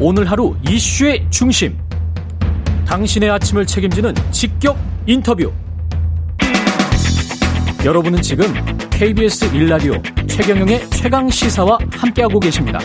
오늘 0.00 0.30
하루 0.30 0.54
이슈의 0.68 1.26
중심. 1.28 1.76
당신의 2.86 3.30
아침을 3.30 3.66
책임지는 3.66 4.14
직격 4.30 4.78
인터뷰. 5.06 5.52
여러분은 7.84 8.22
지금 8.22 8.46
KBS 8.90 9.50
1라디오 9.50 10.28
최경영의 10.28 10.88
최강 10.90 11.28
시사와 11.28 11.78
함께하고 11.90 12.38
계십니다. 12.38 12.78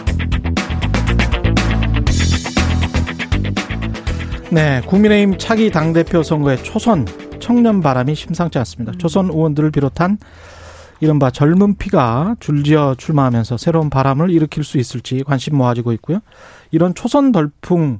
네, 4.49 4.81
국민의힘 4.87 5.37
차기 5.37 5.69
당대표 5.69 6.23
선거의 6.23 6.63
초선 6.63 7.05
청년 7.39 7.81
바람이 7.81 8.15
심상치 8.15 8.57
않습니다. 8.57 8.91
초선 8.97 9.27
의원들을 9.27 9.69
비롯한 9.69 10.17
이른바 11.03 11.29
젊은 11.31 11.75
피가 11.75 12.37
줄지어 12.39 12.95
출마하면서 12.95 13.57
새로운 13.57 13.89
바람을 13.89 14.29
일으킬 14.29 14.63
수 14.63 14.77
있을지 14.77 15.21
관심 15.23 15.57
모아지고 15.57 15.91
있고요. 15.93 16.19
이런 16.71 16.95
초선 16.95 17.33
돌풍 17.33 17.99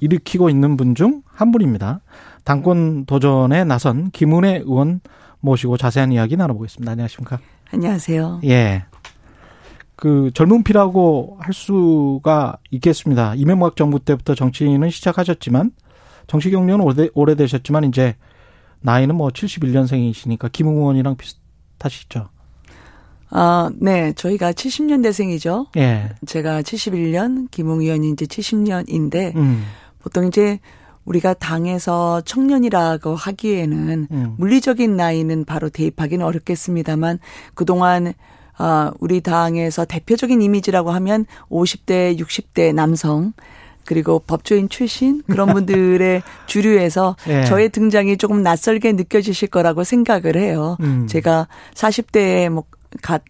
일으키고 0.00 0.50
있는 0.50 0.76
분 0.76 0.94
중 0.94 1.22
한 1.34 1.50
분입니다. 1.50 2.00
당권 2.44 3.06
도전에 3.06 3.64
나선 3.64 4.10
김은혜 4.10 4.58
의원 4.66 5.00
모시고 5.40 5.78
자세한 5.78 6.12
이야기 6.12 6.36
나눠보겠습니다. 6.36 6.92
안녕하십니까? 6.92 7.38
안녕하세요. 7.72 8.42
예. 8.44 8.84
그 9.96 10.30
젊은 10.34 10.62
피라고 10.62 11.38
할 11.40 11.54
수가 11.54 12.58
있겠습니다. 12.70 13.34
이명박 13.34 13.76
정부 13.76 13.98
때부터 13.98 14.34
정치인은 14.34 14.90
시작하셨지만 14.90 15.70
정치 16.26 16.50
경력은 16.50 16.84
오래, 16.84 17.08
오래되셨지만 17.14 17.84
이제 17.84 18.14
나이는 18.80 19.14
뭐 19.14 19.30
71년생이시니까 19.30 20.52
김 20.52 20.66
의원이랑 20.68 21.16
비슷하시죠. 21.16 22.28
아, 23.32 23.70
네. 23.74 24.12
저희가 24.12 24.52
70년대생이죠. 24.52 25.66
예. 25.78 26.10
제가 26.26 26.62
71년, 26.62 27.50
김웅 27.50 27.80
의원이 27.80 28.10
이제 28.10 28.26
70년인데, 28.26 29.34
음. 29.36 29.64
보통 30.00 30.26
이제 30.26 30.60
우리가 31.04 31.34
당에서 31.34 32.20
청년이라고 32.20 33.14
하기에는 33.14 34.06
음. 34.10 34.34
물리적인 34.36 34.96
나이는 34.96 35.44
바로 35.46 35.70
대입하기는 35.70 36.24
어렵겠습니다만, 36.24 37.18
그동안 37.54 38.12
아, 38.58 38.92
우리 39.00 39.22
당에서 39.22 39.86
대표적인 39.86 40.42
이미지라고 40.42 40.90
하면 40.90 41.24
50대, 41.48 42.18
60대 42.20 42.74
남성, 42.74 43.32
그리고 43.84 44.20
법조인 44.20 44.68
출신 44.68 45.22
그런 45.26 45.48
분들의 45.54 46.22
주류에서 46.46 47.16
예. 47.28 47.44
저의 47.44 47.70
등장이 47.70 48.18
조금 48.18 48.42
낯설게 48.42 48.92
느껴지실 48.92 49.48
거라고 49.48 49.84
생각을 49.84 50.36
해요. 50.36 50.76
음. 50.80 51.06
제가 51.08 51.48
40대에 51.74 52.50
뭐 52.50 52.64
갓 53.00 53.22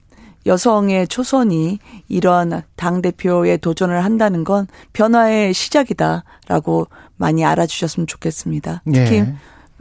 여성의 0.45 1.07
초선이 1.07 1.79
이런 2.09 2.63
당 2.75 3.01
대표에 3.01 3.57
도전을 3.59 4.05
한다는 4.05 4.43
건 4.43 4.67
변화의 4.93 5.55
시작이다라고 5.55 6.89
많이 7.17 7.45
알아주셨으면 7.45 8.07
좋겠습니다. 8.09 8.83
특히 8.85 9.17
예. 9.19 9.35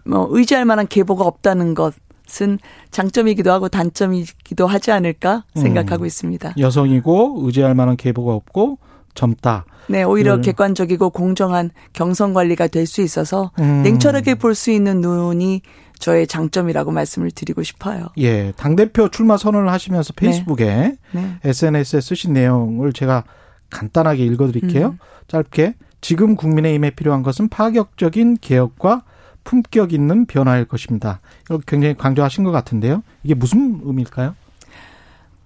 뭐 0.06 0.28
의지할 0.30 0.66
만한 0.66 0.88
계보가 0.88 1.26
없다는 1.26 1.74
것은 1.74 2.60
장점이기도 2.92 3.52
하고 3.52 3.70
단점이기도 3.70 4.68
하지 4.68 4.92
않을까 4.92 5.46
생각하고 5.56 6.04
음. 6.04 6.08
있습니다. 6.08 6.54
여성이고 6.60 7.42
의지할 7.44 7.74
만한 7.74 7.98
계보가 7.98 8.34
없고 8.34 8.78
젊다. 9.16 9.66
네, 9.88 10.04
오히려 10.04 10.36
음. 10.36 10.42
객관적이고 10.42 11.10
공정한 11.10 11.72
경선 11.94 12.34
관리가 12.34 12.68
될 12.68 12.86
수 12.86 13.02
있어서 13.02 13.52
음. 13.60 13.82
냉철하게 13.84 14.36
볼 14.36 14.54
수 14.56 14.70
있는 14.72 15.02
눈이 15.02 15.64
저의 16.02 16.28
장점이라고 16.28 16.92
말씀을 16.92 17.32
드리고 17.32 17.64
싶어요. 17.64 18.08
예. 18.18 18.52
당 18.58 18.76
대표 18.76 19.08
출마 19.08 19.38
선언을 19.38 19.72
하시면서 19.72 20.12
페이스북에 20.14 20.98
네. 21.12 21.36
SNS에 21.46 22.02
쓰신 22.02 22.34
내용을 22.34 22.92
제가 22.92 23.24
간단하게 23.70 24.26
읽어드릴게요. 24.26 24.88
음. 24.88 24.98
짧게. 25.28 25.76
지금 26.02 26.36
국민의힘에 26.36 26.90
필요한 26.90 27.22
것은 27.22 27.48
파격적인 27.48 28.38
개혁과 28.42 29.04
품격 29.44 29.94
있는 29.94 30.26
변화일 30.26 30.66
것입니다. 30.66 31.22
이거 31.46 31.60
굉장히 31.66 31.96
강조하신 31.96 32.44
것 32.44 32.52
같은데요. 32.52 33.04
이게 33.24 33.36
무슨 33.36 33.80
의미일까요? 33.84 34.36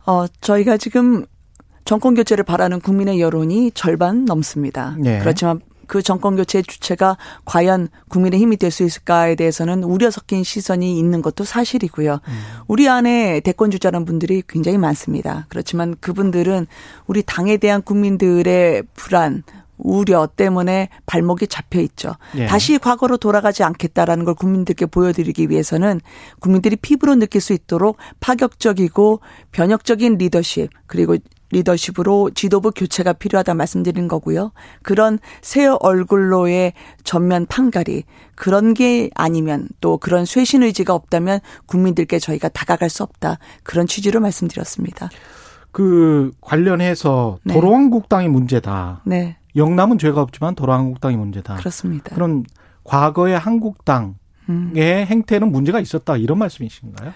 어, 0.05 0.25
저희가 0.41 0.77
지금 0.77 1.25
정권 1.83 2.15
교체를 2.15 2.43
바라는 2.45 2.79
국민의 2.79 3.19
여론이 3.19 3.71
절반 3.73 4.25
넘습니다. 4.25 4.95
예. 5.05 5.19
그렇지만 5.19 5.59
그 5.87 6.01
정권 6.01 6.35
교체의 6.35 6.63
주체가 6.63 7.17
과연 7.45 7.89
국민의 8.09 8.39
힘이 8.39 8.57
될 8.57 8.71
수 8.71 8.83
있을까에 8.83 9.35
대해서는 9.35 9.83
우려 9.83 10.11
섞인 10.11 10.43
시선이 10.43 10.99
있는 10.99 11.21
것도 11.21 11.43
사실이고요. 11.43 12.19
우리 12.67 12.89
안에 12.89 13.39
대권 13.39 13.71
주자라는 13.71 14.05
분들이 14.05 14.43
굉장히 14.47 14.77
많습니다. 14.77 15.45
그렇지만 15.49 15.95
그분들은 15.99 16.67
우리 17.07 17.23
당에 17.23 17.57
대한 17.57 17.81
국민들의 17.81 18.83
불안, 18.95 19.43
우려 19.77 20.27
때문에 20.27 20.89
발목이 21.05 21.47
잡혀 21.47 21.81
있죠. 21.81 22.15
예. 22.37 22.45
다시 22.45 22.77
과거로 22.77 23.17
돌아가지 23.17 23.63
않겠다라는 23.63 24.23
걸 24.23 24.33
국민들께 24.33 24.85
보여드리기 24.85 25.49
위해서는 25.49 25.99
국민들이 26.39 26.75
피부로 26.77 27.15
느낄 27.15 27.41
수 27.41 27.53
있도록 27.53 27.97
파격적이고 28.21 29.19
변혁적인 29.51 30.17
리더십 30.17 30.69
그리고 30.87 31.17
리더십으로 31.55 32.31
지도부 32.31 32.71
교체가 32.71 33.13
필요하다 33.13 33.53
말씀드린 33.53 34.07
거고요. 34.07 34.51
그런 34.83 35.19
새 35.41 35.65
얼굴로의 35.65 36.73
전면 37.03 37.45
판가리 37.45 38.03
그런 38.35 38.73
게 38.73 39.09
아니면 39.15 39.69
또 39.79 39.97
그런 39.97 40.25
쇄신 40.25 40.63
의지가 40.63 40.93
없다면 40.93 41.39
국민들께 41.65 42.19
저희가 42.19 42.49
다가갈 42.49 42.89
수 42.89 43.03
없다. 43.03 43.39
그런 43.63 43.87
취지로 43.87 44.19
말씀드렸습니다. 44.19 45.09
그 45.71 46.31
관련해서 46.41 47.39
네. 47.43 47.53
도로한국당이 47.53 48.27
문제다. 48.27 49.01
네, 49.05 49.37
영남은 49.55 49.97
죄가 49.97 50.21
없지만 50.21 50.55
도로한국당이 50.55 51.15
문제다. 51.17 51.55
그렇습니다. 51.55 52.13
그럼 52.15 52.43
과거의 52.83 53.37
한국당의 53.37 54.13
음. 54.49 54.73
행태는 54.77 55.51
문제가 55.51 55.79
있었다 55.79 56.17
이런 56.17 56.37
말씀이신가요? 56.37 57.13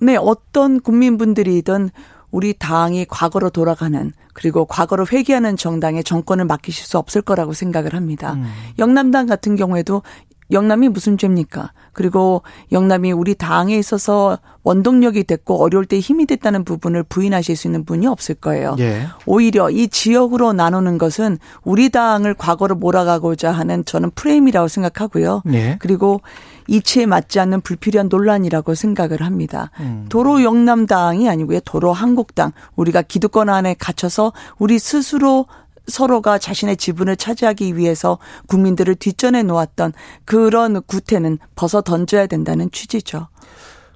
네, 0.00 0.16
어떤 0.16 0.80
국민분들이든 0.80 1.90
우리 2.32 2.54
당이 2.54 3.04
과거로 3.08 3.50
돌아가는 3.50 4.12
그리고 4.32 4.64
과거로 4.64 5.06
회귀하는 5.12 5.56
정당에 5.56 6.02
정권을 6.02 6.46
맡기실 6.46 6.84
수 6.86 6.98
없을 6.98 7.22
거라고 7.22 7.52
생각을 7.52 7.94
합니다. 7.94 8.32
음. 8.32 8.50
영남당 8.78 9.26
같은 9.26 9.54
경우에도 9.54 10.02
영남이 10.52 10.88
무슨 10.88 11.18
죄입니까? 11.18 11.72
그리고 11.92 12.42
영남이 12.70 13.12
우리 13.12 13.34
당에 13.34 13.76
있어서 13.76 14.38
원동력이 14.62 15.24
됐고 15.24 15.62
어려울 15.62 15.86
때 15.86 15.98
힘이 15.98 16.26
됐다는 16.26 16.64
부분을 16.64 17.02
부인하실 17.02 17.56
수 17.56 17.66
있는 17.66 17.84
분이 17.84 18.06
없을 18.06 18.34
거예요. 18.34 18.76
예. 18.78 19.06
오히려 19.26 19.70
이 19.70 19.88
지역으로 19.88 20.52
나누는 20.52 20.98
것은 20.98 21.38
우리 21.64 21.88
당을 21.90 22.34
과거로 22.34 22.76
몰아가고자 22.76 23.50
하는 23.50 23.84
저는 23.84 24.12
프레임이라고 24.14 24.68
생각하고요. 24.68 25.42
예. 25.52 25.76
그리고 25.80 26.20
이치에 26.68 27.06
맞지 27.06 27.40
않는 27.40 27.60
불필요한 27.62 28.08
논란이라고 28.08 28.74
생각을 28.74 29.22
합니다. 29.22 29.70
음. 29.80 30.06
도로 30.08 30.42
영남당이 30.42 31.28
아니고요. 31.28 31.60
도로 31.60 31.92
한국당. 31.92 32.52
우리가 32.76 33.02
기득권 33.02 33.48
안에 33.48 33.74
갇혀서 33.78 34.32
우리 34.58 34.78
스스로 34.78 35.46
서로가 35.86 36.38
자신의 36.38 36.76
지분을 36.76 37.16
차지하기 37.16 37.76
위해서 37.76 38.18
국민들을 38.46 38.94
뒷전에 38.94 39.42
놓았던 39.42 39.92
그런 40.24 40.82
구태는 40.82 41.38
벗어 41.54 41.80
던져야 41.82 42.26
된다는 42.26 42.70
취지죠. 42.70 43.28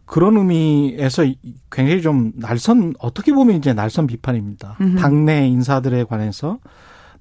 그런 0.04 0.36
의미에서 0.36 1.24
이- 1.24 1.38
굉장히 1.70 2.00
좀 2.02 2.32
날선 2.36 2.94
어떻게 2.98 3.32
보면 3.32 3.56
이제 3.56 3.72
날선 3.72 4.06
비판입니다. 4.06 4.76
음흠. 4.80 4.98
당내 5.00 5.48
인사들에 5.48 6.04
관해서 6.04 6.58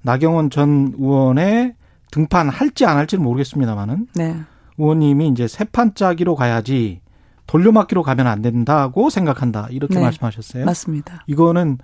나경원 0.02 0.50
전 0.50 0.94
의원의 0.98 1.74
등판 2.12 2.48
할지 2.48 2.84
안 2.84 2.96
할지는 2.96 3.24
모르겠습니다만은 3.24 4.06
네. 4.14 4.36
의원님이 4.78 5.28
이제 5.28 5.48
세 5.48 5.64
판짜기로 5.64 6.36
가야지 6.36 7.00
돌려막기로 7.48 8.02
가면 8.04 8.26
안 8.28 8.42
된다고 8.42 9.10
생각한다 9.10 9.66
이렇게 9.70 9.94
네. 9.96 10.00
말씀하셨어요. 10.02 10.64
맞습니다. 10.64 11.24
이거는 11.26 11.78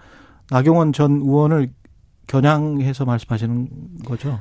나경원 0.50 0.92
전 0.92 1.20
의원을 1.20 1.72
겨냥해서 2.26 3.04
말씀하시는 3.04 3.68
거죠. 4.04 4.38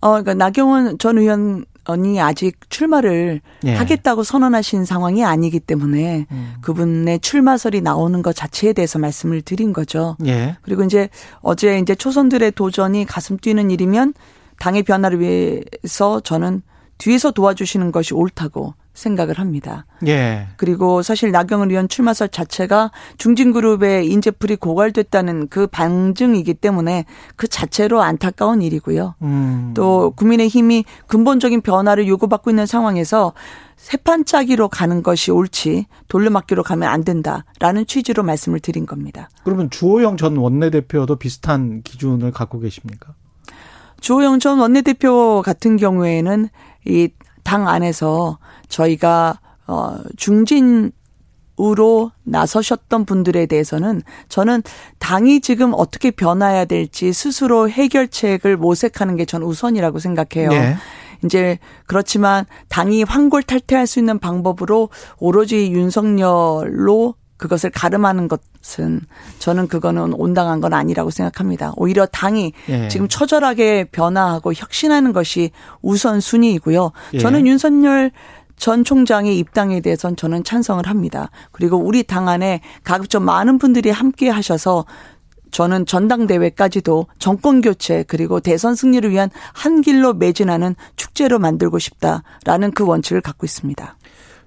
어, 0.00 0.10
그러니까 0.10 0.34
나경원 0.34 0.98
전 0.98 1.16
의원이 1.18 2.20
아직 2.20 2.58
출마를 2.68 3.40
예. 3.64 3.74
하겠다고 3.74 4.22
선언하신 4.22 4.84
상황이 4.84 5.24
아니기 5.24 5.60
때문에 5.60 6.26
음. 6.30 6.54
그분의 6.60 7.20
출마설이 7.20 7.80
나오는 7.80 8.20
것 8.20 8.36
자체에 8.36 8.74
대해서 8.74 8.98
말씀을 8.98 9.40
드린 9.40 9.72
거죠. 9.72 10.16
예. 10.26 10.56
그리고 10.60 10.84
이제 10.84 11.08
어제 11.40 11.78
이제 11.78 11.94
초선들의 11.94 12.52
도전이 12.52 13.06
가슴 13.06 13.38
뛰는 13.38 13.70
일이면 13.70 14.12
당의 14.58 14.82
변화를 14.82 15.20
위해서 15.20 16.20
저는 16.20 16.62
뒤에서 16.98 17.30
도와주시는 17.30 17.90
것이 17.90 18.14
옳다고 18.14 18.74
생각을 18.94 19.38
합니다. 19.38 19.86
예. 20.06 20.46
그리고 20.56 21.02
사실 21.02 21.32
나경원 21.32 21.70
의원 21.70 21.88
출마설 21.88 22.28
자체가 22.28 22.92
중진그룹의 23.18 24.08
인재풀이 24.08 24.56
고갈됐다는 24.56 25.48
그 25.48 25.66
반증이기 25.66 26.54
때문에 26.54 27.04
그 27.36 27.48
자체로 27.48 28.00
안타까운 28.02 28.62
일이고요. 28.62 29.16
음. 29.22 29.72
또 29.74 30.12
국민의힘이 30.16 30.84
근본적인 31.08 31.60
변화를 31.60 32.06
요구받고 32.08 32.50
있는 32.50 32.66
상황에서 32.66 33.32
세판짜기로 33.76 34.68
가는 34.68 35.02
것이 35.02 35.30
옳지 35.30 35.86
돌려막기로 36.08 36.62
가면 36.62 36.88
안 36.88 37.04
된다라는 37.04 37.86
취지로 37.86 38.22
말씀을 38.22 38.60
드린 38.60 38.86
겁니다. 38.86 39.28
그러면 39.42 39.68
주호영 39.68 40.16
전 40.16 40.36
원내대표도 40.36 41.16
비슷한 41.16 41.82
기준을 41.82 42.30
갖고 42.30 42.60
계십니까? 42.60 43.14
주호영 44.00 44.38
전 44.38 44.58
원내대표 44.58 45.42
같은 45.44 45.76
경우에는 45.76 46.48
이 46.86 47.08
당 47.44 47.68
안에서 47.68 48.38
저희가 48.68 49.38
어 49.66 49.96
중진 50.16 50.90
으로 51.60 52.10
나서셨던 52.24 53.04
분들에 53.04 53.46
대해서는 53.46 54.02
저는 54.28 54.64
당이 54.98 55.40
지금 55.40 55.72
어떻게 55.72 56.10
변화해야 56.10 56.64
될지 56.64 57.12
스스로 57.12 57.70
해결책을 57.70 58.56
모색하는 58.56 59.14
게 59.16 59.24
전 59.24 59.44
우선이라고 59.44 60.00
생각해요. 60.00 60.48
네. 60.50 60.74
이제 61.24 61.58
그렇지만 61.86 62.44
당이 62.70 63.04
황골 63.04 63.44
탈퇴할 63.44 63.86
수 63.86 64.00
있는 64.00 64.18
방법으로 64.18 64.88
오로지 65.18 65.70
윤석열로 65.70 67.14
그것을 67.44 67.68
가름하는 67.68 68.26
것은 68.26 69.02
저는 69.38 69.68
그거는 69.68 70.14
온당한 70.14 70.62
건 70.62 70.72
아니라고 70.72 71.10
생각합니다. 71.10 71.74
오히려 71.76 72.06
당이 72.06 72.54
예. 72.70 72.88
지금 72.88 73.06
처절하게 73.06 73.84
변화하고 73.92 74.54
혁신하는 74.54 75.12
것이 75.12 75.50
우선순위이고요. 75.82 76.92
예. 77.12 77.18
저는 77.18 77.46
윤석열 77.46 78.12
전 78.56 78.82
총장의 78.82 79.38
입당에 79.38 79.82
대해서는 79.82 80.16
저는 80.16 80.42
찬성을 80.42 80.86
합니다. 80.86 81.28
그리고 81.52 81.76
우리 81.76 82.02
당 82.02 82.28
안에 82.28 82.62
가급적 82.82 83.22
많은 83.22 83.58
분들이 83.58 83.90
함께 83.90 84.30
하셔서 84.30 84.86
저는 85.50 85.84
전당대회까지도 85.84 87.06
정권 87.18 87.60
교체 87.60 88.04
그리고 88.04 88.40
대선 88.40 88.74
승리를 88.74 89.10
위한 89.10 89.28
한 89.52 89.82
길로 89.82 90.14
매진하는 90.14 90.76
축제로 90.96 91.38
만들고 91.38 91.78
싶다라는 91.78 92.70
그 92.74 92.86
원칙을 92.86 93.20
갖고 93.20 93.44
있습니다. 93.44 93.98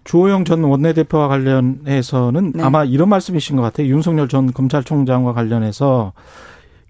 주호영 0.07 0.45
전 0.45 0.63
원내대표와 0.63 1.27
관련해서는 1.27 2.53
네. 2.53 2.63
아마 2.63 2.85
이런 2.85 3.09
말씀이신 3.09 3.57
것 3.57 3.61
같아요. 3.61 3.87
윤석열 3.87 4.29
전 4.29 4.53
검찰총장과 4.53 5.33
관련해서 5.33 6.13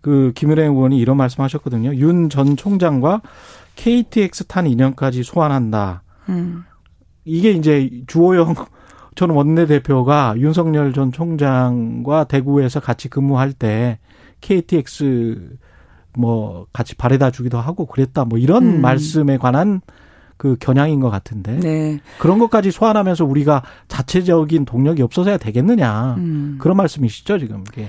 그 0.02 0.32
김은혜 0.36 0.62
의원이 0.64 1.00
이런 1.00 1.18
말씀하셨거든요. 1.18 1.96
윤 1.96 2.30
전 2.30 2.56
총장과 2.56 3.24
KTX 3.76 4.46
탄 4.46 4.68
인연까지 4.68 5.24
소환한다. 5.24 6.04
음. 6.30 6.64
이게 7.26 7.52
이제 7.52 7.90
주호영 8.06 8.54
전 9.16 9.32
원내대표가 9.32 10.36
윤석열 10.38 10.94
전 10.94 11.12
총장과 11.12 12.26
대구에서 12.26 12.80
같이 12.80 13.10
근무할 13.10 13.52
때 13.52 13.98
KTX 14.42 15.58
뭐 16.16 16.68
같이 16.72 16.94
바래다 16.96 17.32
주기도 17.32 17.58
하고 17.58 17.88
그랬다 17.88 18.26
뭐 18.26 18.38
이런 18.38 18.64
음. 18.64 18.82
말씀에 18.82 19.38
관한 19.38 19.82
그 20.38 20.56
겨냥인 20.60 21.00
것 21.00 21.10
같은데 21.10 21.60
네. 21.60 22.00
그런 22.20 22.40
것까지 22.40 22.72
소환하면서 22.72 23.26
우리가 23.26 23.64
자체적인 23.88 24.66
동력이 24.66 25.02
없어서야 25.02 25.38
되겠느냐 25.38 26.16
음. 26.18 26.58
그런 26.60 26.78
말씀이시죠 26.78 27.40
지금 27.40 27.64
이게. 27.72 27.88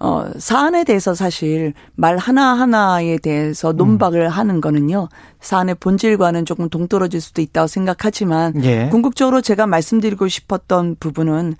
어, 0.00 0.30
사안에 0.38 0.84
대해서 0.84 1.12
사실 1.14 1.74
말 1.96 2.18
하나하나에 2.18 3.18
대해서 3.18 3.72
논박을 3.72 4.26
음. 4.26 4.28
하는 4.28 4.60
거는요, 4.60 5.08
사안의 5.40 5.74
본질과는 5.80 6.44
조금 6.44 6.68
동떨어질 6.68 7.20
수도 7.20 7.42
있다고 7.42 7.66
생각하지만, 7.66 8.62
예. 8.62 8.88
궁극적으로 8.90 9.40
제가 9.40 9.66
말씀드리고 9.66 10.28
싶었던 10.28 10.96
부분은 11.00 11.56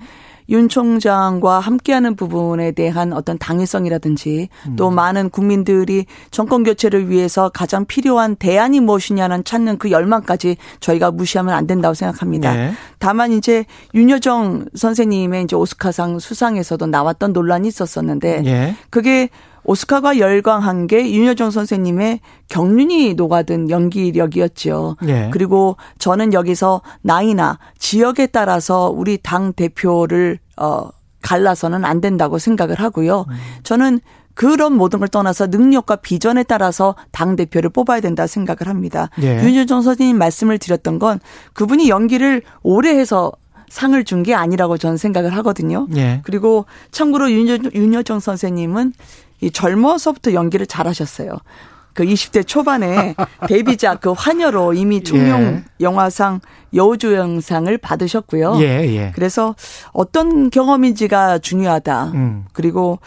윤 0.50 0.68
총장과 0.68 1.60
함께하는 1.60 2.16
부분에 2.16 2.72
대한 2.72 3.12
어떤 3.12 3.38
당위성이라든지 3.38 4.48
음. 4.66 4.76
또 4.76 4.90
많은 4.90 5.30
국민들이 5.30 6.06
정권 6.30 6.64
교체를 6.64 7.10
위해서 7.10 7.50
가장 7.50 7.84
필요한 7.84 8.34
대안이 8.36 8.80
무엇이냐는 8.80 9.44
찾는 9.44 9.78
그 9.78 9.90
열망까지 9.90 10.56
저희가 10.80 11.10
무시하면 11.10 11.54
안 11.54 11.66
된다고 11.66 11.94
생각합니다. 11.94 12.54
네. 12.54 12.72
다만 12.98 13.32
이제 13.32 13.64
윤여정 13.94 14.66
선생님의 14.74 15.44
이제 15.44 15.54
오스카상 15.54 16.18
수상에서도 16.18 16.86
나왔던 16.86 17.32
논란이 17.32 17.68
있었었는데 17.68 18.42
네. 18.42 18.76
그게 18.90 19.28
오스카가 19.68 20.18
열광한 20.18 20.86
게 20.86 21.12
윤여정 21.12 21.50
선생님의 21.50 22.20
경륜이 22.48 23.12
녹아든 23.14 23.68
연기력이었죠. 23.68 24.96
네. 25.02 25.28
그리고 25.30 25.76
저는 25.98 26.32
여기서 26.32 26.80
나이나 27.02 27.58
지역에 27.78 28.28
따라서 28.28 28.88
우리 28.88 29.18
당 29.18 29.52
대표를 29.52 30.38
어 30.56 30.88
갈라서는 31.20 31.84
안 31.84 32.00
된다고 32.00 32.38
생각을 32.38 32.76
하고요. 32.76 33.26
음. 33.28 33.34
저는 33.62 34.00
그런 34.32 34.72
모든 34.72 35.00
걸 35.00 35.08
떠나서 35.08 35.48
능력과 35.48 35.96
비전에 35.96 36.44
따라서 36.44 36.94
당 37.10 37.36
대표를 37.36 37.68
뽑아야 37.68 38.00
된다 38.00 38.26
생각을 38.26 38.68
합니다. 38.68 39.10
예. 39.20 39.42
윤여정 39.42 39.82
선생님 39.82 40.16
말씀을 40.16 40.56
드렸던 40.58 40.98
건 40.98 41.20
그분이 41.52 41.90
연기를 41.90 42.40
오래 42.62 42.96
해서 42.96 43.32
상을 43.68 44.02
준 44.04 44.22
게 44.22 44.34
아니라고 44.34 44.78
저는 44.78 44.96
생각을 44.96 45.34
하거든요. 45.36 45.86
예. 45.96 46.22
그리고 46.24 46.64
참고로 46.90 47.30
윤여, 47.30 47.58
윤여정 47.74 48.20
선생님은 48.20 48.94
이 49.40 49.50
젊어서부터 49.50 50.32
연기를 50.32 50.66
잘하셨어요. 50.66 51.38
그 51.94 52.04
20대 52.04 52.46
초반에 52.46 53.14
데뷔작 53.48 54.00
그 54.00 54.12
환여로 54.12 54.74
이미 54.74 55.02
총용 55.02 55.42
예. 55.42 55.64
영화상 55.80 56.40
여우조연상을 56.72 57.76
받으셨고요. 57.78 58.58
예, 58.60 58.86
예. 58.94 59.12
그래서 59.14 59.56
어떤 59.92 60.50
경험인지가 60.50 61.38
중요하다. 61.38 62.04
음. 62.14 62.44
그리고 62.52 63.00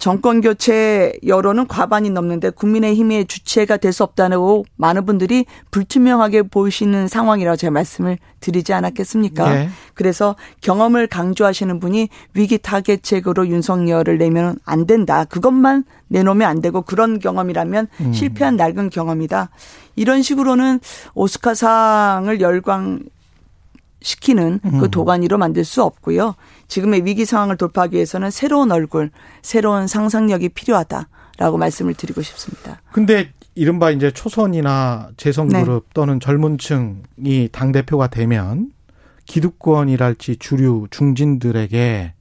정권 0.00 0.40
교체 0.40 1.12
여론은 1.26 1.68
과반이 1.68 2.08
넘는데 2.10 2.50
국민의힘의 2.50 3.26
주체가 3.26 3.76
될 3.76 3.92
수 3.92 4.02
없다고 4.04 4.64
많은 4.76 5.04
분들이 5.04 5.44
불투명하게 5.72 6.42
보시는 6.44 7.06
상황이라고 7.08 7.56
제가 7.56 7.72
말씀을 7.72 8.18
드리지 8.38 8.72
않았겠습니까? 8.72 9.52
네. 9.52 9.68
그래서 9.94 10.36
경험을 10.62 11.06
강조하시는 11.08 11.80
분이 11.80 12.08
위기 12.34 12.56
타겟책으로 12.56 13.48
윤석열을 13.48 14.16
내면 14.18 14.56
안 14.64 14.86
된다. 14.86 15.24
그것만 15.24 15.84
내놓으면 16.08 16.48
안 16.48 16.60
되고 16.62 16.82
그런 16.82 17.18
경험이라면 17.18 17.88
음. 18.00 18.12
실패한 18.12 18.56
낡은 18.56 18.90
경험이다. 18.90 19.50
이런 19.96 20.22
식으로는 20.22 20.80
오스카상을 21.14 22.40
열광 22.40 23.00
시키는 24.02 24.60
그 24.62 24.68
음. 24.68 24.90
도가니로 24.90 25.38
만들 25.38 25.64
수 25.64 25.82
없고요. 25.82 26.34
지금의 26.68 27.04
위기 27.04 27.24
상황을 27.24 27.56
돌파하기 27.56 27.94
위해서는 27.94 28.30
새로운 28.30 28.72
얼굴, 28.72 29.10
새로운 29.42 29.86
상상력이 29.86 30.50
필요하다라고 30.50 31.58
말씀을 31.58 31.94
드리고 31.94 32.22
싶습니다. 32.22 32.80
근데 32.92 33.32
이른바 33.54 33.90
이제 33.90 34.10
초선이나 34.10 35.10
재선그룹 35.16 35.84
네. 35.84 35.90
또는 35.92 36.20
젊은 36.20 36.58
층이 36.58 37.48
당대표가 37.52 38.06
되면 38.06 38.72
기득권이랄지 39.26 40.36
주류 40.36 40.86
중진들에게 40.90 42.14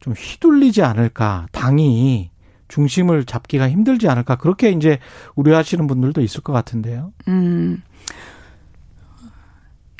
좀 0.00 0.12
휘둘리지 0.14 0.82
않을까, 0.82 1.46
당이 1.52 2.30
중심을 2.68 3.24
잡기가 3.24 3.68
힘들지 3.68 4.08
않을까, 4.08 4.36
그렇게 4.36 4.70
이제 4.70 4.98
우려하시는 5.34 5.86
분들도 5.86 6.20
있을 6.20 6.40
것 6.40 6.52
같은데요. 6.52 7.12
음. 7.28 7.82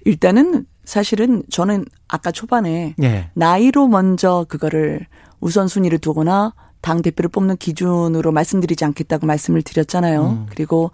일단은 0.05 0.67
사실은 0.85 1.43
저는 1.51 1.85
아까 2.09 2.31
초반에 2.31 2.95
예. 3.03 3.31
나이로 3.35 3.89
먼저 3.89 4.47
그거를 4.49 5.07
우선순위를 5.41 5.99
두거나 5.99 6.55
당 6.81 7.01
대표를 7.01 7.31
뽑는 7.31 7.57
기준으로 7.57 8.33
말씀드리지 8.33 8.85
않겠다고 8.85 9.27
말씀을 9.27 9.63
드렸잖아요. 9.63 10.27
음. 10.27 10.47
그리고 10.51 10.91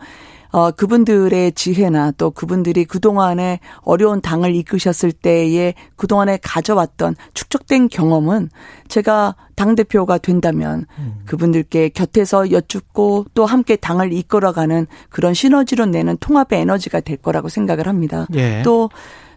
어 0.50 0.70
그분들의 0.70 1.52
지혜나 1.52 2.12
또 2.12 2.30
그분들이 2.30 2.86
그동안에 2.86 3.60
어려운 3.82 4.22
당을 4.22 4.54
이끄셨을 4.54 5.12
때에 5.12 5.74
그동안에 5.96 6.38
가져왔던 6.42 7.16
축적된 7.34 7.88
경험은 7.88 8.48
제가 8.88 9.34
당 9.56 9.74
대표가 9.74 10.16
된다면 10.16 10.86
음. 10.98 11.20
그분들께 11.26 11.90
곁에서 11.90 12.50
여쭙고 12.50 13.26
또 13.34 13.44
함께 13.44 13.76
당을 13.76 14.12
이끌어가는 14.14 14.86
그런 15.10 15.34
시너지로 15.34 15.84
내는 15.86 16.16
통합의 16.18 16.60
에너지가 16.60 17.00
될 17.00 17.18
거라고 17.18 17.50
생각을 17.50 17.86
합니다. 17.86 18.26
예. 18.34 18.62
또 18.62 18.88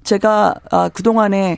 제가 0.04 0.56
아, 0.72 0.90
그동안에 0.90 1.58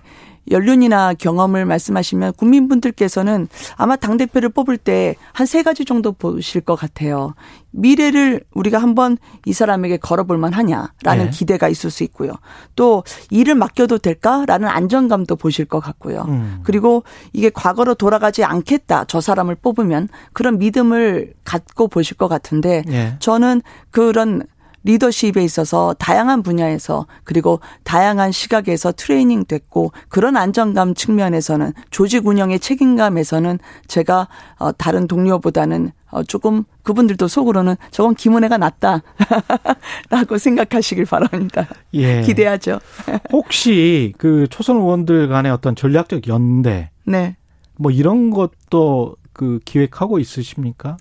연륜이나 0.51 1.13
경험을 1.13 1.65
말씀하시면 1.65 2.33
국민분들께서는 2.33 3.47
아마 3.77 3.95
당대표를 3.95 4.49
뽑을 4.49 4.77
때 4.77 5.15
한 5.31 5.47
세 5.47 5.63
가지 5.63 5.85
정도 5.85 6.11
보실 6.11 6.59
것 6.61 6.75
같아요. 6.75 7.33
미래를 7.71 8.41
우리가 8.53 8.77
한번 8.77 9.17
이 9.45 9.53
사람에게 9.53 9.97
걸어볼 9.97 10.37
만하냐라는 10.37 11.25
네. 11.25 11.29
기대가 11.31 11.69
있을 11.69 11.89
수 11.89 12.03
있고요. 12.03 12.33
또 12.75 13.03
일을 13.29 13.55
맡겨도 13.55 13.97
될까라는 13.99 14.67
안정감도 14.67 15.37
보실 15.37 15.63
것 15.65 15.79
같고요. 15.79 16.25
음. 16.27 16.59
그리고 16.63 17.03
이게 17.31 17.49
과거로 17.49 17.95
돌아가지 17.95 18.43
않겠다. 18.43 19.05
저 19.07 19.21
사람을 19.21 19.55
뽑으면 19.55 20.09
그런 20.33 20.57
믿음을 20.59 21.33
갖고 21.45 21.87
보실 21.87 22.17
것 22.17 22.27
같은데 22.27 22.83
네. 22.85 23.15
저는 23.19 23.61
그런 23.91 24.43
리더십에 24.83 25.43
있어서 25.43 25.93
다양한 25.97 26.43
분야에서 26.43 27.07
그리고 27.23 27.59
다양한 27.83 28.31
시각에서 28.31 28.91
트레이닝 28.91 29.45
됐고 29.45 29.91
그런 30.09 30.37
안정감 30.37 30.93
측면에서는 30.93 31.73
조직 31.89 32.27
운영의 32.27 32.59
책임감에서는 32.59 33.59
제가 33.87 34.27
어 34.59 34.71
다른 34.71 35.07
동료보다는 35.07 35.91
어 36.11 36.23
조금 36.23 36.63
그분들도 36.83 37.27
속으로는 37.27 37.75
저건 37.91 38.13
김은혜가 38.15 38.57
낫다라고 38.57 39.01
생각하시길 40.37 41.05
바랍니다. 41.05 41.67
예. 41.93 42.21
기대하죠. 42.21 42.79
혹시 43.31 44.13
그 44.17 44.47
초선 44.49 44.77
의원들 44.77 45.29
간의 45.29 45.51
어떤 45.51 45.75
전략적 45.75 46.27
연대 46.27 46.89
네. 47.05 47.35
뭐 47.77 47.91
이런 47.91 48.29
것도 48.29 49.15
그 49.33 49.59
기획하고 49.65 50.19
있으십니까? 50.19 50.97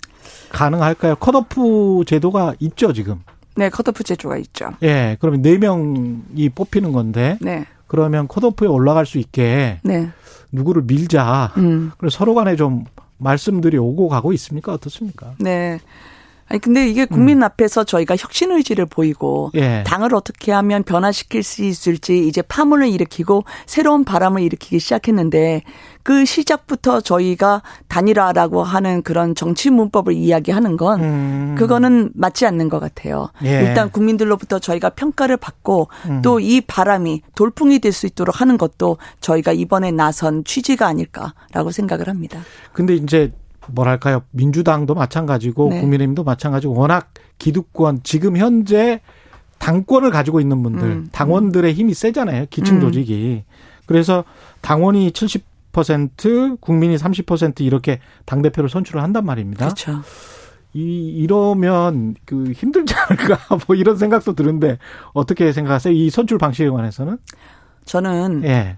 가능할까요? 0.49 1.15
컷오프 1.15 2.03
제도가 2.07 2.55
있죠, 2.59 2.93
지금. 2.93 3.21
네, 3.55 3.69
컷오프 3.69 4.03
제조가 4.03 4.37
있죠. 4.37 4.71
예, 4.81 5.17
그러면 5.19 5.41
네 5.41 5.57
명이 5.57 6.49
뽑히는 6.55 6.91
건데. 6.91 7.37
네. 7.41 7.65
그러면 7.87 8.27
컷오프에 8.27 8.67
올라갈 8.67 9.05
수 9.05 9.19
있게 9.19 9.79
네. 9.83 10.09
누구를 10.51 10.83
밀자. 10.83 11.53
음. 11.57 11.91
그래서 11.97 12.17
서로 12.17 12.33
간에 12.33 12.55
좀 12.55 12.85
말씀들이 13.17 13.77
오고 13.77 14.09
가고 14.09 14.33
있습니까? 14.33 14.73
어떻습니까? 14.73 15.33
네. 15.39 15.79
아니 16.53 16.59
근데 16.61 16.87
이게 16.87 17.05
국민 17.05 17.41
앞에서 17.41 17.83
저희가 17.83 18.15
혁신 18.15 18.51
의지를 18.51 18.85
보이고 18.85 19.49
음. 19.55 19.59
예. 19.59 19.83
당을 19.87 20.13
어떻게 20.13 20.51
하면 20.51 20.83
변화시킬 20.83 21.41
수 21.41 21.63
있을지 21.63 22.27
이제 22.27 22.43
파문을 22.43 22.89
일으키고 22.89 23.43
새로운 23.65 24.03
바람을 24.03 24.39
일으키기 24.43 24.77
시작했는데 24.77 25.63
그 26.03 26.25
시작부터 26.25 27.01
저희가 27.01 27.63
단일화라고 27.87 28.61
하는 28.61 29.01
그런 29.01 29.33
정치 29.33 29.71
문법을 29.71 30.13
이야기하는 30.13 30.77
건 30.77 31.01
음. 31.01 31.55
그거는 31.57 32.11
맞지 32.13 32.45
않는 32.45 32.69
것 32.69 32.79
같아요. 32.79 33.29
예. 33.43 33.63
일단 33.63 33.89
국민들로부터 33.89 34.59
저희가 34.59 34.91
평가를 34.91 35.37
받고 35.37 35.87
음. 36.07 36.21
또이 36.21 36.61
바람이 36.61 37.23
돌풍이 37.33 37.79
될 37.79 37.93
수 37.93 38.05
있도록 38.05 38.41
하는 38.41 38.57
것도 38.57 38.97
저희가 39.21 39.53
이번에 39.53 39.91
나선 39.91 40.43
취지가 40.43 40.85
아닐까라고 40.87 41.71
생각을 41.71 42.09
합니다. 42.09 42.39
근데 42.73 42.95
이제 42.95 43.31
뭐랄까요? 43.69 44.23
민주당도 44.31 44.93
마찬가지고 44.93 45.69
네. 45.69 45.81
국민의힘도 45.81 46.23
마찬가지고 46.23 46.73
워낙 46.73 47.13
기득권 47.39 48.01
지금 48.03 48.37
현재 48.37 49.01
당권을 49.59 50.11
가지고 50.11 50.41
있는 50.41 50.61
분들 50.61 50.83
음. 50.83 51.07
당원들의 51.11 51.73
힘이 51.73 51.93
세잖아요. 51.93 52.47
기층 52.49 52.77
음. 52.77 52.81
조직이. 52.81 53.43
그래서 53.85 54.23
당원이 54.61 55.11
70% 55.11 56.59
국민이 56.59 56.95
30% 56.97 57.61
이렇게 57.61 57.99
당 58.25 58.41
대표를 58.41 58.69
선출을 58.69 59.01
한단 59.01 59.25
말입니다. 59.25 59.65
그렇죠. 59.65 60.01
이 60.73 61.07
이러면 61.17 62.15
그 62.25 62.51
힘들지 62.51 62.95
않을까 62.95 63.39
뭐 63.67 63.75
이런 63.75 63.95
생각도 63.95 64.33
드는데 64.33 64.79
어떻게 65.13 65.51
생각하세요? 65.53 65.93
이 65.93 66.09
선출 66.09 66.37
방식에 66.37 66.69
관해서는? 66.69 67.19
저는 67.85 68.43
예. 68.43 68.77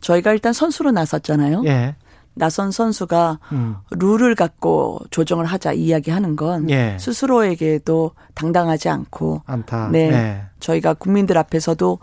저희가 0.00 0.32
일단 0.32 0.52
선수로 0.52 0.92
나섰잖아요. 0.92 1.62
예. 1.66 1.94
나선 2.34 2.70
선수가 2.70 3.38
음. 3.52 3.76
룰을 3.90 4.34
갖고 4.34 5.00
조정을 5.10 5.44
하자 5.44 5.72
이야기하는 5.72 6.36
건 6.36 6.70
예. 6.70 6.96
스스로에게도 6.98 8.12
당당하지 8.34 8.88
않고 8.88 9.42
안타. 9.46 9.88
네. 9.90 10.10
예. 10.12 10.42
저희가 10.60 10.94
국민들 10.94 11.36
앞에서도 11.36 11.98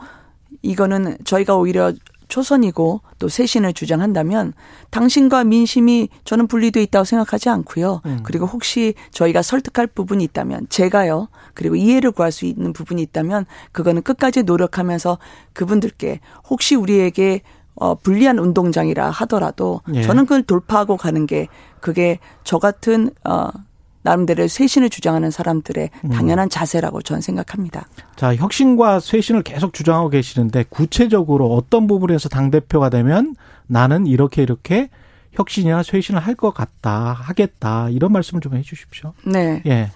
이거는 0.62 1.18
저희가 1.24 1.56
오히려 1.56 1.94
초선이고 2.28 3.02
또 3.20 3.30
쇄신을 3.30 3.74
주장한다면 3.74 4.54
당신과 4.90 5.46
민심이 5.46 6.10
저는 6.26 6.48
분리돼 6.48 6.84
있다고 6.84 7.06
생각하지 7.06 7.50
않고요. 7.50 8.02
음. 8.06 8.20
그리고 8.24 8.46
혹시 8.46 8.94
저희가 9.12 9.42
설득할 9.42 9.88
부분이 9.88 10.24
있다면 10.26 10.68
제가요. 10.70 11.30
그리고 11.54 11.76
이해를 11.76 12.12
구할 12.12 12.32
수 12.32 12.46
있는 12.46 12.74
부분이 12.74 13.02
있다면 13.02 13.46
그거는 13.72 14.02
끝까지 14.02 14.44
노력하면서 14.44 15.18
그분들께 15.54 16.20
혹시 16.50 16.76
우리에게 16.76 17.42
어 17.80 17.96
불리한 17.96 18.40
운동장이라 18.40 19.10
하더라도 19.10 19.82
예. 19.94 20.02
저는 20.02 20.26
그걸 20.26 20.44
돌파하고 20.44 20.98
가는 20.98 21.26
게 21.26 21.48
그게 21.80 22.20
저 22.44 22.60
같은 22.60 23.12
어 23.24 23.50
나름대로의 24.04 24.48
쇄신을 24.48 24.90
주장하는 24.90 25.32
사람들의 25.32 25.90
음. 26.06 26.10
당연한 26.10 26.50
자세라고 26.50 27.02
저는 27.02 27.22
생각합니다. 27.22 27.88
자, 28.16 28.34
혁신과 28.36 29.02
쇄신을 29.02 29.44
계속 29.44 29.74
주장하고 29.74 30.10
계시는데 30.10 30.66
구체적으로 30.70 31.54
어떤 31.54 31.88
부분에서 31.88 32.30
당 32.30 32.50
대표가 32.50 32.90
되면 32.90 33.36
나는 33.68 34.08
이렇게 34.08 34.44
이렇게 34.44 34.90
혁신이나 35.34 35.84
쇄신을 35.84 36.22
할 36.22 36.36
것 36.36 36.54
같다, 36.54 37.12
하겠다 37.14 37.90
이런 37.90 38.12
말씀을 38.14 38.40
좀 38.42 38.54
해 38.56 38.62
주십시오. 38.62 39.14
네. 39.26 39.62
예, 39.66 39.92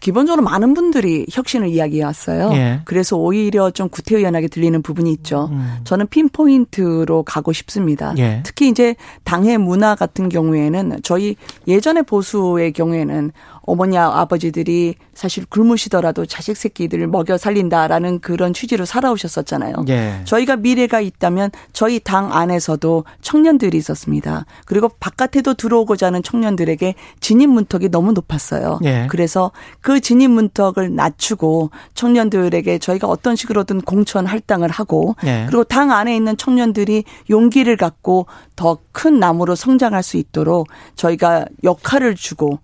기본적으로 0.00 0.42
많은 0.42 0.74
분들이 0.74 1.26
혁신을 1.30 1.68
이야기해 1.68 2.04
왔어요. 2.04 2.50
예. 2.52 2.80
그래서 2.84 3.16
오히려 3.16 3.70
좀 3.70 3.88
구태의연하게 3.88 4.48
들리는 4.48 4.80
부분이 4.82 5.10
있죠. 5.12 5.48
음. 5.50 5.78
저는 5.84 6.06
핀포인트로 6.06 7.24
가고 7.24 7.52
싶습니다. 7.52 8.14
예. 8.18 8.42
특히 8.44 8.68
이제 8.68 8.94
당의 9.24 9.58
문화 9.58 9.94
같은 9.94 10.28
경우에는 10.28 11.00
저희 11.02 11.36
예전의 11.66 12.04
보수의 12.04 12.72
경우에는 12.72 13.32
어머니 13.62 13.98
아버지들이 13.98 14.94
사실 15.12 15.44
굶으시더라도 15.44 16.24
자식 16.24 16.56
새끼들을 16.56 17.06
먹여 17.08 17.36
살린다라는 17.36 18.20
그런 18.20 18.54
취지로 18.54 18.86
살아오셨었잖아요. 18.86 19.74
예. 19.90 20.22
저희가 20.24 20.56
미래가 20.56 21.00
있다면 21.00 21.50
저희 21.74 22.00
당 22.00 22.32
안에서도 22.32 23.04
청년들이 23.20 23.76
있었습니다. 23.76 24.46
그리고 24.64 24.88
바깥에도 25.00 25.52
들어오고자 25.52 26.06
하는 26.06 26.22
청년들에게 26.22 26.94
진입 27.20 27.50
문턱이 27.50 27.90
너무 27.90 28.12
높았어요. 28.12 28.78
예. 28.84 29.06
그래서 29.10 29.50
그 29.88 30.00
진입 30.00 30.30
문턱을 30.32 30.94
낮추고 30.94 31.70
청년들에게 31.94 32.78
저희가 32.78 33.06
어떤 33.06 33.36
식으로든 33.36 33.80
공천 33.80 34.26
할당을 34.26 34.68
하고 34.68 35.16
예. 35.24 35.46
그리고 35.48 35.64
당 35.64 35.90
안에 35.92 36.14
있는 36.14 36.36
청년들이 36.36 37.04
용기를 37.30 37.78
갖고 37.78 38.26
더 38.54 38.76
큰 38.92 39.20
나무로 39.20 39.54
성장할 39.54 40.02
수 40.02 40.16
있도록 40.16 40.66
저희가 40.96 41.46
역할을 41.62 42.16
주고 42.16 42.58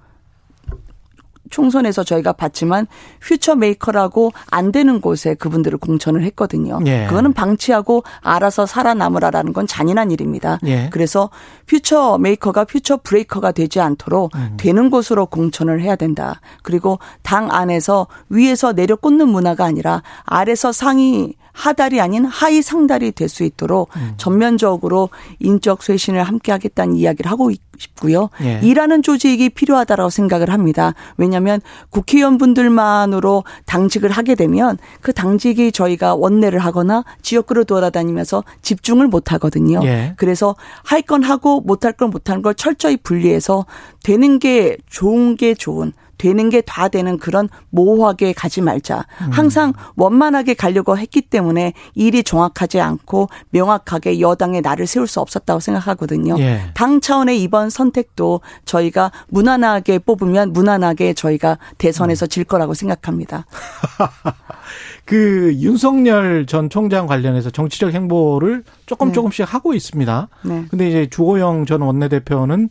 총선에서 1.50 2.04
저희가 2.04 2.32
봤지만 2.32 2.86
Future 3.20 3.54
Maker라고 3.56 4.32
안 4.50 4.72
되는 4.72 5.00
곳에 5.00 5.34
그분들을 5.34 5.78
공천을 5.78 6.22
했거든요. 6.24 6.80
예. 6.86 7.06
그거는 7.08 7.32
방치하고 7.32 8.02
알아서 8.20 8.66
살아남으라라는 8.66 9.52
건 9.52 9.66
잔인한 9.66 10.10
일입니다. 10.10 10.58
예. 10.66 10.88
그래서 10.92 11.30
퓨처 11.66 12.18
메이커가 12.18 12.64
퓨처 12.64 12.98
브레이커가 12.98 13.52
되지 13.52 13.80
않도록 13.80 14.34
음. 14.34 14.56
되는 14.56 14.90
곳으로 14.90 15.26
공천을 15.26 15.80
해야 15.80 15.96
된다. 15.96 16.40
그리고 16.62 16.98
당 17.22 17.50
안에서 17.50 18.06
위에서 18.28 18.72
내려 18.72 18.96
꽂는 18.96 19.28
문화가 19.28 19.64
아니라 19.64 20.02
아래서 20.24 20.72
상이 20.72 21.34
하달이 21.54 22.00
아닌 22.00 22.24
하위 22.26 22.60
상달이 22.60 23.12
될 23.12 23.28
수 23.28 23.42
있도록 23.44 23.88
음. 23.96 24.14
전면적으로 24.18 25.08
인적 25.38 25.82
쇄신을 25.82 26.22
함께 26.22 26.52
하겠다는 26.52 26.94
이야기를 26.96 27.30
하고 27.30 27.50
싶고요. 27.78 28.28
예. 28.42 28.60
일하는 28.62 29.02
조직이 29.02 29.48
필요하다라고 29.48 30.10
생각을 30.10 30.50
합니다. 30.50 30.94
왜냐하면 31.16 31.60
국회의원분들만으로 31.90 33.44
당직을 33.66 34.10
하게 34.10 34.34
되면 34.34 34.78
그 35.00 35.12
당직이 35.12 35.72
저희가 35.72 36.14
원내를 36.14 36.58
하거나 36.60 37.04
지역구를 37.22 37.64
돌아다니면서 37.64 38.44
집중을 38.62 39.08
못 39.08 39.32
하거든요. 39.32 39.80
예. 39.84 40.14
그래서 40.16 40.54
할 40.84 41.02
건 41.02 41.22
하고 41.22 41.60
못 41.60 41.84
할 41.84 41.92
건 41.92 42.10
못하는 42.10 42.40
걸 42.42 42.54
철저히 42.54 42.96
분리해서 42.96 43.66
되는 44.02 44.38
게 44.38 44.76
좋은 44.88 45.36
게 45.36 45.54
좋은 45.54 45.92
되는 46.18 46.50
게 46.50 46.62
다 46.66 46.88
되는 46.88 47.18
그런 47.18 47.48
모호하게 47.70 48.32
가지 48.32 48.60
말자. 48.60 49.06
음. 49.20 49.30
항상 49.30 49.72
원만하게 49.96 50.54
가려고 50.54 50.98
했기 50.98 51.20
때문에 51.20 51.72
일이 51.94 52.22
정확하지 52.22 52.80
않고 52.80 53.28
명확하게 53.50 54.20
여당의 54.20 54.60
날을 54.62 54.86
세울 54.86 55.06
수 55.06 55.20
없었다고 55.20 55.60
생각하거든요. 55.60 56.36
예. 56.38 56.62
당 56.74 57.00
차원의 57.00 57.40
이번 57.42 57.70
선택도 57.70 58.40
저희가 58.64 59.12
무난하게 59.28 60.00
뽑으면 60.00 60.52
무난하게 60.52 61.14
저희가 61.14 61.52
음. 61.52 61.74
대선에서 61.78 62.26
질 62.26 62.44
거라고 62.44 62.74
생각합니다. 62.74 63.46
그 65.04 65.54
윤석열 65.56 66.46
전 66.46 66.70
총장 66.70 67.06
관련해서 67.06 67.50
정치적 67.50 67.92
행보를 67.92 68.64
조금 68.86 69.08
네. 69.08 69.12
조금씩 69.14 69.52
하고 69.52 69.74
있습니다. 69.74 70.28
네. 70.42 70.64
근데 70.70 70.88
이제 70.88 71.06
주호영 71.10 71.66
전 71.66 71.82
원내대표는 71.82 72.70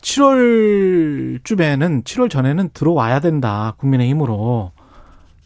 7월쯤에는 0.00 2.04
7월 2.04 2.30
전에는 2.30 2.70
들어와야 2.72 3.20
된다. 3.20 3.74
국민의힘으로 3.78 4.72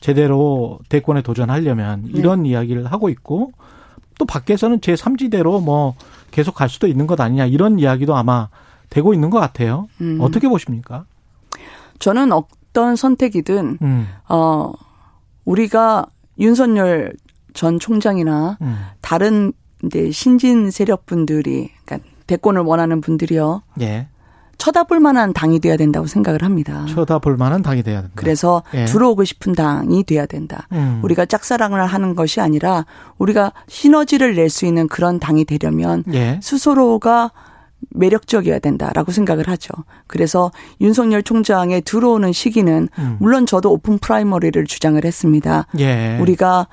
제대로 0.00 0.78
대권에 0.88 1.22
도전하려면 1.22 2.04
네. 2.04 2.10
이런 2.14 2.46
이야기를 2.46 2.86
하고 2.86 3.08
있고 3.10 3.52
또 4.18 4.24
밖에서는 4.24 4.80
제 4.80 4.94
3지대로 4.94 5.62
뭐 5.62 5.94
계속 6.30 6.54
갈 6.54 6.68
수도 6.68 6.86
있는 6.86 7.06
것 7.06 7.20
아니냐 7.20 7.46
이런 7.46 7.78
이야기도 7.78 8.16
아마 8.16 8.48
되고 8.88 9.14
있는 9.14 9.30
것 9.30 9.38
같아요. 9.38 9.88
음. 10.00 10.18
어떻게 10.20 10.48
보십니까? 10.48 11.04
저는 11.98 12.32
어떤 12.32 12.96
선택이든 12.96 13.78
음, 13.80 14.08
어 14.28 14.72
우리가 15.44 16.06
윤석열 16.38 17.14
전 17.52 17.78
총장이나 17.78 18.58
음, 18.60 18.78
다른 19.00 19.52
이제 19.84 20.10
신진 20.10 20.70
세력분들이 20.70 21.70
그러니까 21.84 22.08
대권을 22.26 22.62
원하는 22.62 23.00
분들이요. 23.00 23.62
예. 23.80 24.08
쳐다볼 24.60 25.00
만한 25.00 25.32
당이 25.32 25.58
돼야 25.58 25.76
된다고 25.76 26.06
생각을 26.06 26.42
합니다. 26.42 26.84
쳐다볼 26.88 27.36
만한 27.38 27.62
당이 27.62 27.82
돼야 27.82 28.02
된다. 28.02 28.12
그래서 28.14 28.62
예. 28.74 28.84
들어오고 28.84 29.24
싶은 29.24 29.54
당이 29.54 30.04
돼야 30.04 30.26
된다. 30.26 30.68
음. 30.72 31.00
우리가 31.02 31.24
짝사랑을 31.24 31.84
하는 31.84 32.14
것이 32.14 32.40
아니라 32.40 32.84
우리가 33.18 33.52
시너지를 33.68 34.34
낼 34.36 34.50
수 34.50 34.66
있는 34.66 34.86
그런 34.88 35.18
당이 35.20 35.44
되려면 35.46 36.04
예. 36.12 36.38
스스로가 36.42 37.30
매력적이어야 37.90 38.58
된다라고 38.58 39.12
생각을 39.12 39.48
하죠. 39.48 39.72
그래서 40.06 40.50
윤석열 40.80 41.22
총장에 41.22 41.80
들어오는 41.80 42.30
시기는 42.32 42.88
음. 42.98 43.16
물론 43.20 43.46
저도 43.46 43.72
오픈 43.72 43.98
프라이머리를 43.98 44.62
주장을 44.66 45.02
했습니다. 45.02 45.66
예. 45.78 46.18
우리가 46.20 46.66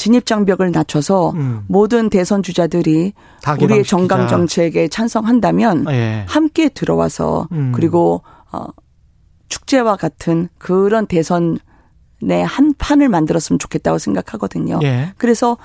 진입 0.00 0.24
장벽을 0.24 0.72
낮춰서 0.72 1.32
음. 1.32 1.64
모든 1.68 2.08
대선 2.08 2.42
주자들이 2.42 3.12
다 3.42 3.54
우리의. 3.60 3.84
정강 3.84 4.28
정책에 4.28 4.88
찬성한다면 4.88 5.84
예. 5.90 6.24
함께 6.26 6.70
들어와서 6.70 7.46
음. 7.52 7.70
그리고 7.74 8.22
어 8.50 8.68
축제와 9.50 9.96
같은 9.96 10.48
그런 10.56 11.06
대선 11.06 11.58
한 12.46 12.72
판을 12.78 13.10
만들었으면 13.10 13.58
좋겠다고 13.58 13.98
생각하거든요. 13.98 14.80
예. 14.82 15.12
그래서 15.18 15.58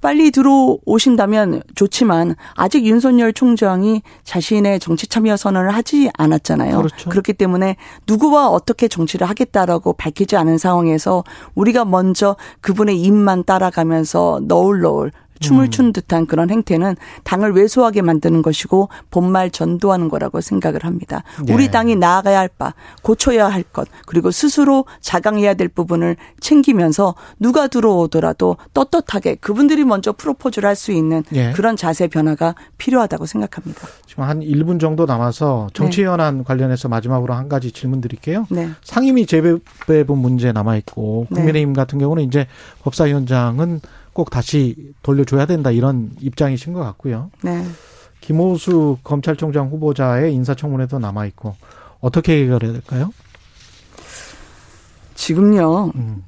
빨리 0.00 0.30
들어오신다면 0.30 1.62
좋지만 1.74 2.36
아직 2.54 2.86
윤석열 2.86 3.32
총장이 3.32 4.02
자신의 4.24 4.80
정치 4.80 5.06
참여 5.06 5.36
선언을 5.36 5.74
하지 5.74 6.10
않았잖아요. 6.16 6.78
그렇죠. 6.78 7.10
그렇기 7.10 7.34
때문에 7.34 7.76
누구와 8.06 8.48
어떻게 8.48 8.88
정치를 8.88 9.28
하겠다라고 9.28 9.92
밝히지 9.94 10.36
않은 10.36 10.58
상황에서 10.58 11.24
우리가 11.54 11.84
먼저 11.84 12.36
그분의 12.60 13.00
입만 13.00 13.44
따라가면서 13.44 14.40
너울너울 14.44 15.12
춤을 15.40 15.66
음. 15.66 15.70
춘 15.70 15.92
듯한 15.92 16.26
그런 16.26 16.50
행태는 16.50 16.96
당을 17.24 17.52
왜소하게 17.52 18.02
만드는 18.02 18.42
것이고 18.42 18.88
본말 19.10 19.50
전도하는 19.50 20.08
거라고 20.08 20.40
생각을 20.40 20.84
합니다. 20.84 21.22
예. 21.48 21.52
우리 21.52 21.70
당이 21.70 21.96
나아가야 21.96 22.38
할 22.38 22.48
바, 22.48 22.74
고쳐야 23.02 23.48
할 23.48 23.62
것, 23.62 23.88
그리고 24.06 24.30
스스로 24.30 24.84
자강해야 25.00 25.54
될 25.54 25.68
부분을 25.68 26.16
챙기면서 26.40 27.14
누가 27.38 27.66
들어오더라도 27.66 28.56
떳떳하게 28.74 29.36
그분들이 29.36 29.84
먼저 29.84 30.12
프로포즈를 30.12 30.68
할 30.68 30.80
수 30.80 30.92
있는 30.92 31.22
예. 31.34 31.52
그런 31.52 31.76
자세 31.76 32.06
변화가 32.06 32.54
필요하다고 32.78 33.26
생각합니다. 33.26 33.86
지금 34.06 34.24
한 34.24 34.40
1분 34.40 34.80
정도 34.80 35.04
남아서 35.04 35.68
정치 35.74 36.04
현안 36.04 36.42
관련해서 36.42 36.88
마지막으로 36.88 37.34
한 37.34 37.48
가지 37.50 37.70
질문 37.70 38.00
드릴게요. 38.00 38.46
네. 38.50 38.70
상임위 38.82 39.26
재배분 39.26 40.18
문제 40.18 40.52
남아 40.52 40.76
있고 40.78 41.26
네. 41.30 41.36
국민의힘 41.36 41.74
같은 41.74 41.98
경우는 41.98 42.24
이제 42.24 42.46
법사위원장은 42.82 43.80
꼭 44.12 44.30
다시 44.30 44.92
돌려줘야 45.02 45.46
된다 45.46 45.70
이런 45.70 46.10
입장이신 46.20 46.72
것 46.72 46.80
같고요. 46.80 47.30
네. 47.42 47.64
김호수 48.20 48.98
검찰총장 49.02 49.68
후보자의 49.68 50.34
인사청문회도 50.34 50.98
남아 50.98 51.26
있고 51.26 51.56
어떻게 52.00 52.42
해결해야 52.42 52.72
될까요? 52.72 53.12
지금요. 55.14 55.92
음. 55.94 56.24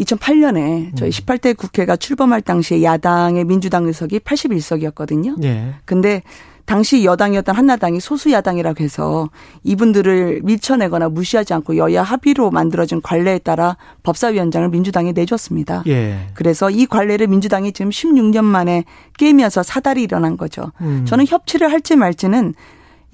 2008년에 0.00 0.96
저희 0.96 1.08
음. 1.08 1.10
18대 1.10 1.56
국회가 1.56 1.96
출범할 1.96 2.42
당시에 2.42 2.82
야당의 2.82 3.44
민주당 3.44 3.86
의석이 3.86 4.20
81석이었거든요. 4.20 5.42
예. 5.44 5.74
근데 5.84 6.22
당시 6.64 7.04
여당이었던 7.04 7.54
한나당이 7.54 8.00
소수 8.00 8.30
야당이라고 8.32 8.82
해서 8.82 9.28
이분들을 9.64 10.40
밀쳐내거나 10.44 11.10
무시하지 11.10 11.52
않고 11.54 11.76
여야 11.76 12.02
합의로 12.02 12.50
만들어진 12.50 13.02
관례에 13.02 13.38
따라 13.38 13.76
법사위원장을 14.02 14.68
민주당에 14.70 15.12
내줬습니다. 15.12 15.82
예. 15.86 16.26
그래서 16.34 16.70
이 16.70 16.86
관례를 16.86 17.26
민주당이 17.26 17.72
지금 17.72 17.90
16년 17.90 18.44
만에 18.44 18.84
깨면서 19.18 19.62
사달이 19.62 20.02
일어난 20.02 20.36
거죠. 20.36 20.72
음. 20.80 21.04
저는 21.06 21.26
협치를 21.26 21.70
할지 21.70 21.96
말지는 21.96 22.54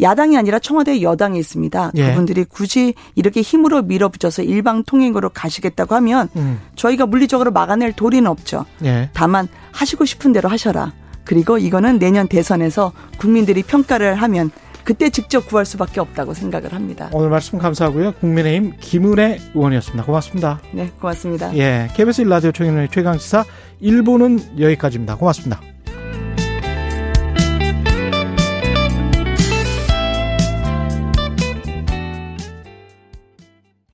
야당이 0.01 0.37
아니라 0.39 0.59
청와대 0.59 1.03
여당이 1.03 1.39
있습니다. 1.39 1.93
예. 1.97 2.07
그분들이 2.07 2.45
굳이 2.45 2.95
이렇게 3.17 3.43
힘으로 3.43 3.83
밀어붙여서 3.83 4.43
일방 4.43 4.85
통행으로 4.85 5.31
가시겠다고 5.31 5.95
하면 5.97 6.29
음. 6.37 6.61
저희가 6.77 7.07
물리적으로 7.07 7.51
막아낼 7.51 7.93
도리는 7.93 8.29
없죠. 8.31 8.65
예. 8.85 9.11
다만 9.13 9.49
하시고 9.73 10.05
싶은 10.05 10.33
대로 10.33 10.49
하셔라. 10.49 10.93
그리고 11.31 11.59
이거는 11.59 12.01
내년 12.01 12.27
대선에서 12.27 12.91
국민들이 13.19 13.63
평가를 13.63 14.17
하면 14.17 14.51
그때 14.83 15.11
직접 15.11 15.47
구할 15.47 15.65
수밖에 15.65 16.01
없다고 16.01 16.35
생각을 16.35 16.73
합니다. 16.73 17.09
오늘 17.13 17.31
말씀 17.31 17.57
감사하고요. 17.57 18.15
국민의힘 18.15 18.73
김은혜 18.81 19.39
의원이었습니다. 19.55 20.05
고맙습니다. 20.07 20.61
네, 20.73 20.91
고맙습니다. 21.01 21.57
예. 21.57 21.89
KBS 21.95 22.25
1라디오 22.25 22.53
최경련의 22.53 22.89
최강시사 22.91 23.45
1부는 23.81 24.59
여기까지입니다. 24.59 25.15
고맙습니다. 25.15 25.70